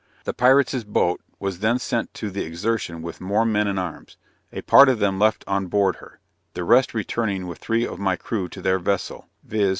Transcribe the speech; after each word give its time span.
The 0.23 0.33
pirates' 0.33 0.83
boat 0.83 1.21
was 1.37 1.59
then 1.59 1.77
sent 1.77 2.11
to 2.15 2.31
the 2.31 2.43
Exertion 2.43 3.03
with 3.03 3.21
more 3.21 3.45
men 3.45 3.67
and 3.67 3.77
arms; 3.79 4.17
a 4.51 4.63
part 4.63 4.89
of 4.89 4.97
them 4.97 5.19
left 5.19 5.43
on 5.45 5.67
board 5.67 5.97
her; 5.97 6.19
the 6.55 6.63
rest 6.63 6.95
returning 6.95 7.45
with 7.45 7.59
three 7.59 7.85
of 7.85 7.99
my 7.99 8.15
crew 8.15 8.49
to 8.49 8.63
their 8.63 8.79
vessel; 8.79 9.27
viz. 9.43 9.69